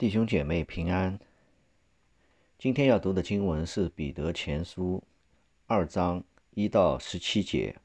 [0.00, 1.20] 弟兄姐妹平安。
[2.58, 5.04] 今天要读的经文是《彼得前书》
[5.66, 7.76] 二章一到十七节。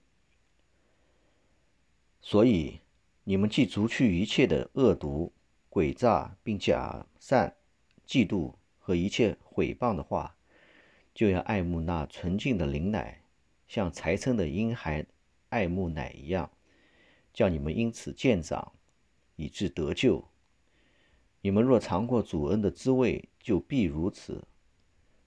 [2.21, 2.79] 所以，
[3.25, 5.33] 你们既除去一切的恶毒、
[5.69, 7.53] 诡诈，并假善、
[8.07, 10.37] 嫉妒和一切毁谤的话，
[11.13, 13.23] 就要爱慕那纯净的灵奶，
[13.67, 15.05] 像才生的婴孩
[15.49, 16.49] 爱慕奶一样，
[17.33, 18.71] 叫你们因此渐长，
[19.35, 20.25] 以致得救。
[21.45, 24.43] 你们若尝过主恩的滋味，就必如此。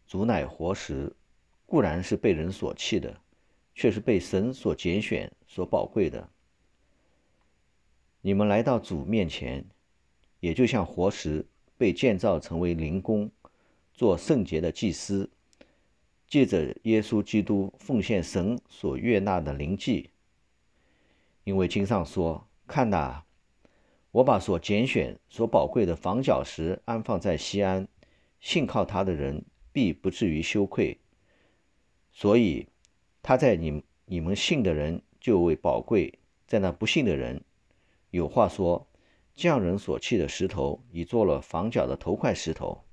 [0.04, 1.14] 主乃活石，
[1.64, 3.20] 固然是被人所弃的，
[3.72, 6.28] 却是被神所拣选、所宝贵的。
[8.20, 9.64] 你们来到主面前，
[10.40, 11.46] 也就像活石
[11.76, 13.30] 被建造成为灵宫，
[13.94, 15.30] 做圣洁的祭司，
[16.26, 20.10] 借着耶稣基督奉献神所悦纳的灵祭。
[21.44, 23.24] 因为经上说：“看哪。”
[24.10, 27.86] 我把所拣选、所宝贵的房角石安放在西安，
[28.40, 30.98] 信靠他的人必不至于羞愧。
[32.10, 32.68] 所以
[33.22, 37.44] 他在你你们信的人就为宝贵，在那不信的人，
[38.10, 38.88] 有话说：
[39.36, 42.84] 匠人所弃的石头，已做了房角的头块石头；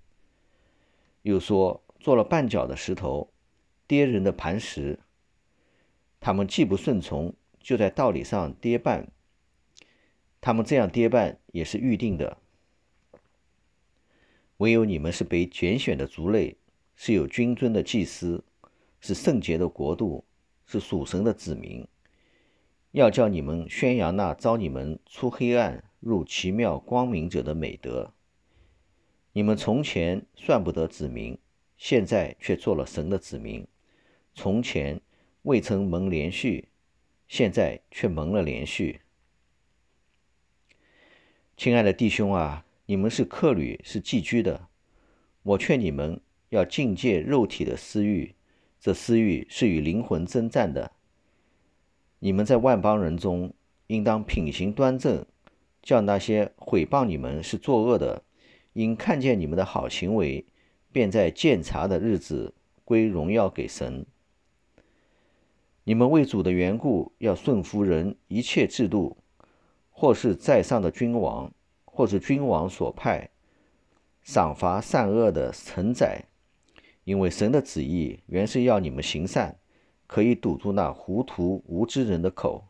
[1.22, 3.32] 又说做了绊脚的石头，
[3.88, 5.00] 跌人的磐石。
[6.20, 9.06] 他们既不顺从，就在道理上跌绊。
[10.46, 12.38] 他们这样跌绊也是预定的。
[14.58, 16.56] 唯有你们是被拣选的族类，
[16.96, 18.44] 是有君尊的祭司，
[19.00, 20.24] 是圣洁的国度，
[20.68, 21.88] 是属神的子民。
[22.92, 28.14] 要叫你们宣扬那招你们出黑暗入奇妙光明者的美德。
[29.34, 31.36] 你们从前算不得子民，
[31.76, 33.66] 现在却做了神的子民；
[34.36, 35.02] 从前
[35.42, 36.70] 未曾蒙连续，
[37.28, 39.02] 现在却蒙了连续。
[41.66, 44.68] 亲爱的弟兄啊，你们是客旅，是寄居的。
[45.42, 48.36] 我劝你们要境戒肉体的私欲，
[48.80, 50.92] 这私欲是与灵魂征战的。
[52.20, 53.52] 你们在万邦人中，
[53.88, 55.26] 应当品行端正，
[55.82, 58.22] 叫那些毁谤你们是作恶的，
[58.74, 60.46] 因看见你们的好行为，
[60.92, 64.06] 便在鉴察的日子归荣耀给神。
[65.84, 69.18] 你们为主的缘故，要顺服人一切制度。
[69.98, 71.50] 或是在上的君王，
[71.86, 73.30] 或是君王所派
[74.24, 76.26] 赏罚善恶的承载，
[77.06, 79.58] 因为神的旨意原是要你们行善，
[80.06, 82.66] 可以堵住那糊涂无知人的口。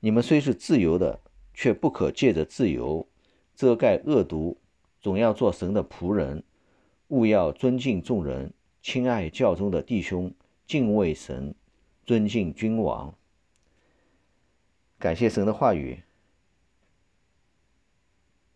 [0.00, 1.20] 你们虽是自由的，
[1.52, 3.06] 却不可借着自由
[3.54, 4.56] 遮盖恶毒，
[5.02, 6.42] 总要做神的仆人。
[7.08, 8.50] 务要尊敬众人，
[8.80, 10.32] 亲爱教中的弟兄，
[10.66, 11.54] 敬畏神，
[12.06, 13.12] 尊敬君王。
[14.98, 16.02] 感谢神的话语。